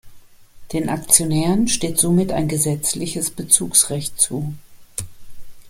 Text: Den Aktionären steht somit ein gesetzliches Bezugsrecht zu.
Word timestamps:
Den 0.73 0.89
Aktionären 0.89 1.67
steht 1.67 1.99
somit 1.99 2.31
ein 2.31 2.47
gesetzliches 2.47 3.29
Bezugsrecht 3.29 4.19
zu. 4.19 4.55